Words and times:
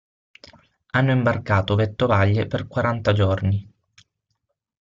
Hanno 0.93 1.11
imbarcato 1.11 1.75
vettovaglie 1.75 2.47
per 2.47 2.65
quaranta 2.67 3.13
giorni. 3.13 3.71